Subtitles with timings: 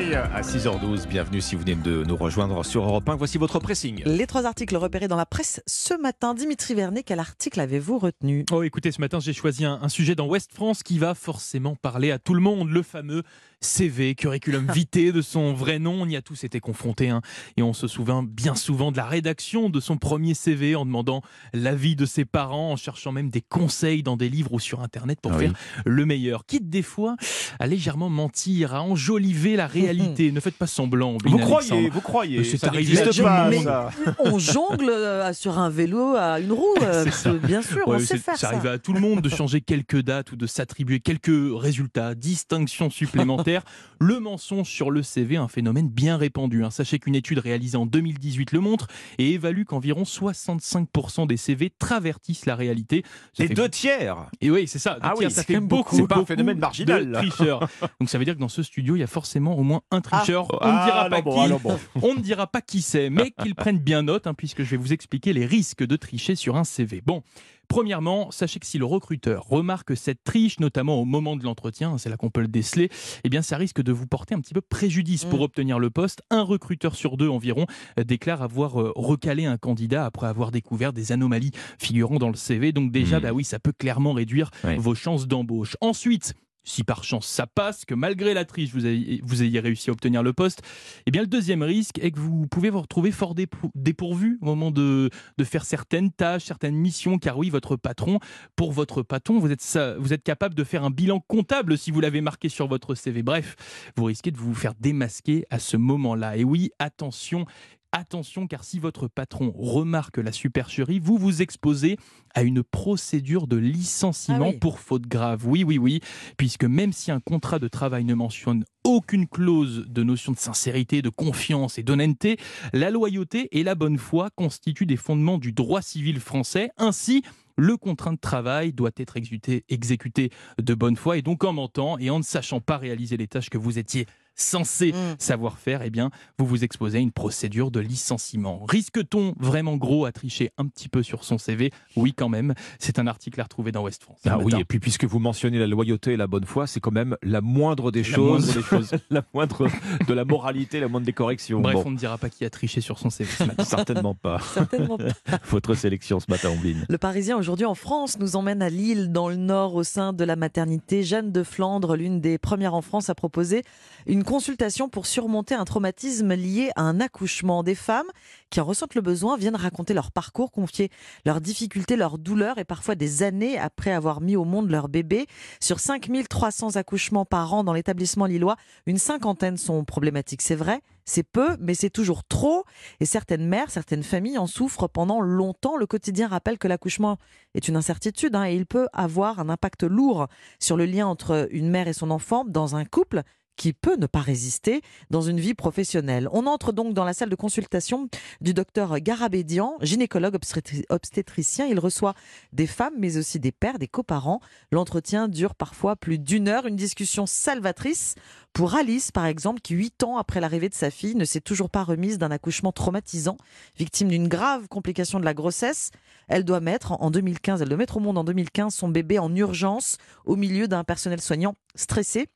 [0.00, 1.08] réveil à 6h12.
[1.08, 3.16] Bienvenue si vous venez de nous rejoindre sur Europe 1.
[3.16, 4.02] Voici votre pressing.
[4.06, 6.32] Les trois articles repérés dans la presse ce matin.
[6.32, 8.44] Dimitri Vernet, quel article avez-vous retenu?
[8.50, 11.76] Oh, écoutez, ce matin, j'ai choisi un, un sujet dans Ouest France qui va forcément
[11.76, 12.70] parler à tout le monde.
[12.70, 13.22] Le fameux
[13.60, 16.02] CV, curriculum vitae de son vrai nom.
[16.02, 17.10] On y a tous été confrontés.
[17.10, 17.20] hein.
[17.56, 21.22] Et on se souvient bien souvent de la rédaction de son premier CV en demandant
[21.52, 25.18] l'avis de ses parents, en cherchant même des conseils dans des livres ou sur Internet
[25.20, 25.44] pour Ah oui.
[25.46, 25.54] faire
[25.84, 26.46] le meilleur.
[26.46, 27.16] Quitte des fois
[27.58, 30.32] à légèrement mentir, à enjoliver la réalité.
[30.32, 31.18] ne faites pas semblant.
[31.24, 31.90] Vous croyez, Alexandre.
[31.92, 32.44] vous croyez.
[32.44, 33.64] C'est arrivé pas, tout le monde.
[33.64, 33.90] ça.
[34.20, 37.04] On jongle euh, sur un vélo à une roue, euh,
[37.44, 38.54] bien sûr, Ouais, on sait c'est- faire ça ça.
[38.56, 41.30] arrive à tout le monde de changer quelques dates ou de s'attribuer quelques
[41.60, 43.49] résultats, distinctions supplémentaires.
[43.98, 46.64] Le mensonge sur le CV, un phénomène bien répandu.
[46.64, 46.70] hein.
[46.70, 48.86] Sachez qu'une étude réalisée en 2018 le montre
[49.18, 53.02] et évalue qu'environ 65% des CV travertissent la réalité.
[53.32, 54.16] Ça Les fait- deux tiers.
[54.40, 54.98] Et oui, c'est ça.
[55.00, 55.96] Ah tiers, oui, ça fait beaucoup.
[55.96, 57.68] C'est pas un phénomène marginal, tricheurs.
[58.00, 60.00] Donc ça veut dire que dans ce studio, il y a forcément au moins un
[60.00, 60.46] tricheur.
[60.54, 61.62] On Ah, ne dira pas bon, qui.
[61.62, 61.78] bon.
[62.02, 64.76] On ne dira pas qui c'est, mais qu'ils prennent bien note, hein, puisque je vais
[64.76, 67.02] vous expliquer les risques de tricher sur un CV.
[67.04, 67.22] Bon.
[67.70, 72.10] Premièrement, sachez que si le recruteur remarque cette triche, notamment au moment de l'entretien, c'est
[72.10, 72.90] là qu'on peut le déceler,
[73.22, 75.42] eh bien ça risque de vous porter un petit peu préjudice pour Mm.
[75.42, 76.20] obtenir le poste.
[76.30, 80.92] Un recruteur sur deux environ euh, déclare avoir euh, recalé un candidat après avoir découvert
[80.92, 82.72] des anomalies figurant dans le CV.
[82.72, 83.22] Donc déjà, Mm.
[83.22, 85.76] bah oui, ça peut clairement réduire vos chances d'embauche.
[85.80, 86.34] Ensuite,
[86.64, 90.32] si par chance ça passe, que malgré la triche vous ayez, réussi à obtenir le
[90.32, 90.62] poste,
[91.06, 94.46] eh bien le deuxième risque est que vous pouvez vous retrouver fort dépou- dépourvu au
[94.46, 98.18] moment de, de faire certaines tâches, certaines missions, car oui, votre patron,
[98.56, 102.00] pour votre patron, vous êtes, vous êtes capable de faire un bilan comptable si vous
[102.00, 103.22] l'avez marqué sur votre CV.
[103.22, 103.56] Bref,
[103.96, 106.36] vous risquez de vous faire démasquer à ce moment-là.
[106.36, 107.46] Et oui, attention.
[107.92, 111.96] Attention, car si votre patron remarque la supercherie, vous vous exposez
[112.34, 114.58] à une procédure de licenciement Ah oui.
[114.58, 115.44] pour faute grave.
[115.44, 116.00] Oui, oui, oui,
[116.36, 121.02] puisque même si un contrat de travail ne mentionne aucune clause de notion de sincérité,
[121.02, 122.36] de confiance et d'honnêteté,
[122.72, 126.70] la loyauté et la bonne foi constituent des fondements du droit civil français.
[126.78, 127.24] Ainsi,
[127.56, 130.30] le contrat de travail doit être exécuté, exécuté
[130.62, 133.50] de bonne foi et donc en mentant et en ne sachant pas réaliser les tâches
[133.50, 135.16] que vous étiez censé Mm.
[135.18, 138.64] savoir faire, eh bien, vous vous exposez à une procédure de licenciement.
[138.68, 142.54] Risque-t-on vraiment gros à tricher un petit peu sur son CV Oui, quand même.
[142.78, 144.18] C'est un article à retrouver dans Ouest France.
[144.24, 146.80] ce Ah oui, et puis puisque vous mentionnez la loyauté et la bonne foi, c'est
[146.80, 148.90] quand même la moindre des La choses, moindre des choses.
[149.10, 149.68] la moindre
[150.06, 151.60] de la moralité, la moindre des corrections.
[151.60, 153.64] Bref, Bon, on ne dira pas qui a triché sur son CV ce matin.
[153.64, 154.38] certainement pas.
[154.54, 155.38] Certainement pas.
[155.50, 156.86] Votre sélection ce matin, Ombline.
[156.88, 160.24] Le Parisien aujourd'hui en France nous emmène à Lille, dans le Nord, au sein de
[160.24, 163.62] la maternité Jeanne de Flandre, l'une des premières en France à proposer
[164.06, 167.64] une consultation pour surmonter un traumatisme lié à un accouchement.
[167.64, 168.06] Des femmes
[168.48, 170.88] qui en ressentent le besoin viennent raconter leur parcours, confier
[171.24, 175.26] leurs difficultés, leurs douleurs et parfois des années après avoir mis au monde leur bébé.
[175.58, 178.54] Sur 5300 accouchements par an dans l'établissement lillois,
[178.86, 180.42] une cinquantaine sont problématiques.
[180.42, 182.62] C'est vrai, c'est peu, mais c'est toujours trop.
[183.00, 185.76] Et certaines mères, certaines familles en souffrent pendant longtemps.
[185.76, 187.18] Le quotidien rappelle que l'accouchement
[187.54, 190.28] est une incertitude hein, et il peut avoir un impact lourd
[190.60, 193.24] sur le lien entre une mère et son enfant dans un couple
[193.60, 196.30] qui peut ne pas résister dans une vie professionnelle.
[196.32, 198.08] On entre donc dans la salle de consultation
[198.40, 201.66] du docteur Garabédian, gynécologue obstétri- obstétricien.
[201.66, 202.14] Il reçoit
[202.54, 204.40] des femmes, mais aussi des pères, des coparents.
[204.72, 208.14] L'entretien dure parfois plus d'une heure, une discussion salvatrice
[208.54, 211.68] pour Alice, par exemple, qui, huit ans après l'arrivée de sa fille, ne s'est toujours
[211.68, 213.36] pas remise d'un accouchement traumatisant,
[213.76, 215.90] victime d'une grave complication de la grossesse.
[216.28, 219.36] Elle doit mettre, en 2015, elle doit mettre au monde en 2015 son bébé en
[219.36, 222.26] urgence au milieu d'un personnel soignant stressé.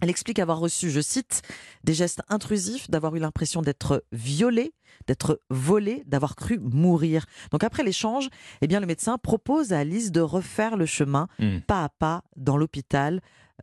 [0.00, 1.42] Elle explique avoir reçu, je cite,
[1.84, 4.74] des gestes intrusifs, d'avoir eu l'impression d'être violée,
[5.06, 7.24] d'être volée, d'avoir cru mourir.
[7.50, 8.28] Donc après l'échange,
[8.60, 11.58] eh bien le médecin propose à Alice de refaire le chemin Mm.
[11.66, 13.20] pas à pas dans l'hôpital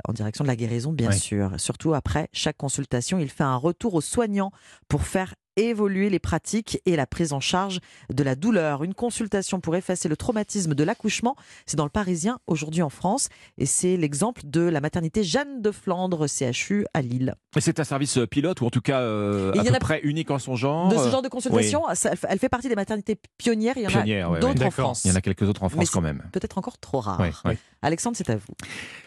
[0.07, 1.51] en direction de la guérison, bien sûr.
[1.59, 4.51] Surtout après chaque consultation, il fait un retour aux soignants
[4.87, 7.79] pour faire évoluer les pratiques et la prise en charge
[8.11, 8.83] de la douleur.
[8.83, 13.29] Une consultation pour effacer le traumatisme de l'accouchement, c'est dans le Parisien aujourd'hui en France
[13.57, 17.35] et c'est l'exemple de la maternité Jeanne de Flandre CHU à Lille.
[17.55, 19.71] Et c'est un service euh, pilote ou en tout cas euh, à il y en
[19.71, 20.89] peu a- près unique en son genre.
[20.89, 23.87] De ce euh, genre de consultation, ça- elle fait- partie des maternités pionnières, il y
[23.87, 24.65] en a ouais, d'autres ouais.
[24.67, 24.71] en.
[24.71, 25.05] France.
[25.05, 26.23] Il y en a quelques autres en France quand même.
[26.31, 27.19] Peut-être encore trop rares.
[27.19, 27.57] Ouais, ouais.
[27.81, 28.53] Alexandre, c'est à vous.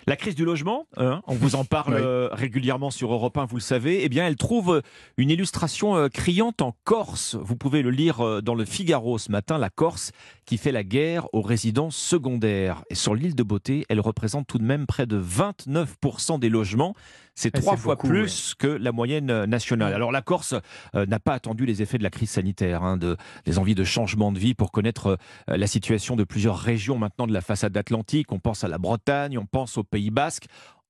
[0.07, 2.01] La crise du logement, hein, on vous en parle Oui.
[2.03, 4.83] euh, régulièrement sur Europe 1, vous le savez, eh bien elle trouve
[5.17, 6.09] une illustration euh,
[6.43, 6.53] en
[6.85, 7.35] Corse.
[7.35, 10.13] Vous pouvez le lire euh, dans le Figaro ce matin, la Corse
[10.45, 12.85] qui fait la guerre aux résidences secondaires.
[12.89, 16.95] Et sur l'île de Beauté, elle représente tout de même près de 29% des logements.
[17.35, 19.93] C'est Eh, trois fois beaucoup, plus que la moyenne euh, nationale.
[19.93, 20.55] Alors la Corse
[20.95, 23.85] euh, n'a pas attendu les effets de la crise sanitaire, hein, de, des envies de
[23.85, 25.19] changement de vie pour connaître
[25.51, 28.33] euh, la situation de plusieurs régions maintenant de la façade atlantique.
[28.33, 30.47] On pense à la Bretagne, on pense au Pays Basque.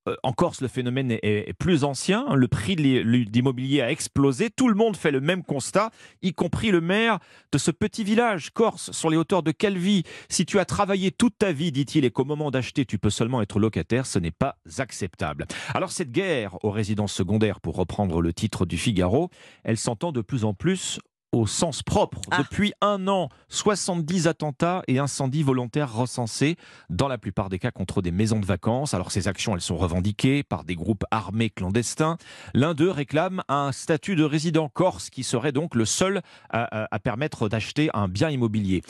[0.09, 2.27] Euh, en Corse, le phénomène est, plus ancien.
[2.35, 4.51] Le prix de l'immobilier a explosé.
[4.51, 5.91] Tout le monde fait le même constat,
[6.23, 7.19] y compris le maire
[7.53, 10.05] de ce petit village corse sur les hauteurs de Calvi.
[10.29, 13.43] Si tu as travaillé toute ta vie, dit-il, et qu'au moment d'acheter, tu peux seulement
[13.43, 15.47] être locataire, ce n'est pas acceptable.
[15.75, 19.31] Alors cette guerre aux résidences secondaires, pour reprendre le titre du Figaro,
[19.65, 21.01] elle s'entend de plus en plus
[21.33, 22.21] au sens propre.
[22.31, 22.39] Ah.
[22.39, 26.57] Depuis un an, 70 attentats et incendies volontaires recensés,
[26.89, 28.95] dans la plupart des cas contre des maisons de vacances.
[28.95, 32.17] Alors ces actions, elles sont revendiquées par des groupes armés clandestins.
[32.55, 36.89] L'un d'eux réclame un statut de résident corse qui serait donc le seul à, à-
[36.91, 38.83] à permettre d'acheter un bien immobilier.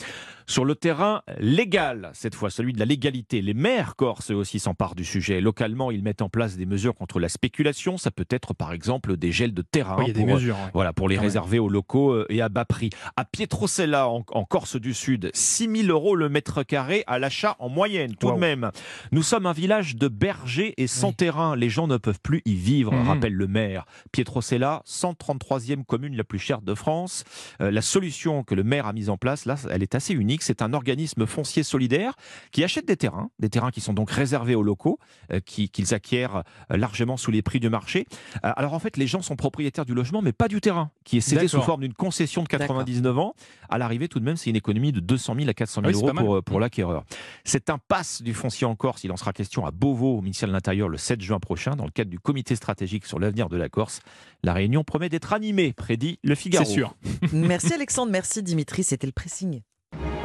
[0.49, 4.95] Sur le terrain légal, cette fois celui de la légalité, les maires corses aussi s'emparent
[4.95, 5.41] du sujet.
[5.41, 7.97] Localement, ils mettent en place des mesures contre la spéculation.
[7.97, 10.55] Ça peut être par exemple des gels de terrain Oui, a des pour, euh, mesures.
[10.55, 10.71] ouais.
[10.73, 12.89] voilà, pour les réserver aux locaux euh, et à bas prix.
[13.15, 17.55] À Pietrocella, en, en Corse du Sud, 6 000 euros le mètre carré à l'achat
[17.59, 18.35] en moyenne, tout Wow.
[18.35, 18.71] de même.
[19.11, 21.15] Nous sommes un village de bergers et sans Oui.
[21.15, 21.55] terrain.
[21.55, 23.07] Les gens ne peuvent plus y vivre, Mhm.
[23.07, 23.85] rappelle le maire.
[24.11, 27.23] Pietrocella, 133e commune la plus chère de France.
[27.61, 30.41] Euh, la solution que le maire a mise en place, là, elle est assez unique.
[30.43, 32.13] C'est un organisme foncier solidaire
[32.51, 34.99] qui achète des terrains, des terrains qui sont donc réservés aux locaux,
[35.31, 38.05] euh, qui- qu'ils acquièrent euh, largement sous les prix du marché.
[38.43, 41.17] Euh, alors en fait, les gens sont propriétaires du logement, mais pas du terrain, qui
[41.17, 43.33] est cédé sous forme d'une concession de 99 ans.
[43.69, 45.97] À l'arrivée, tout de même, c'est une économie de 200 000 à 400 000 Ah
[45.97, 47.03] oui, euros pour, euh, pour l'acquéreur.
[47.43, 49.03] C'est un pass du foncier en Corse.
[49.03, 51.85] Il en sera question à Beauvau, au ministère de l'Intérieur, le 7 juin prochain, dans
[51.85, 54.01] le cadre du comité stratégique sur l'avenir de la Corse.
[54.43, 56.65] La réunion promet d'être animée, prédit le Figaro.
[56.65, 56.95] C'est sûr.
[57.33, 59.61] Merci Alexandre, merci Dimitri, c'était le pressing.